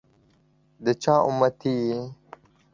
[0.85, 1.99] دچا اُمتي يی؟